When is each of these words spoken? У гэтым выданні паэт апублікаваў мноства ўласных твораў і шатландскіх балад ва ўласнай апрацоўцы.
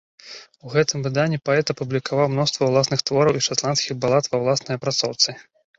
У 0.67 0.71
гэтым 0.75 1.03
выданні 1.07 1.39
паэт 1.51 1.73
апублікаваў 1.73 2.33
мноства 2.33 2.63
ўласных 2.73 2.99
твораў 3.11 3.33
і 3.39 3.47
шатландскіх 3.51 3.93
балад 4.03 4.25
ва 4.35 4.43
ўласнай 4.47 4.75
апрацоўцы. 4.83 5.41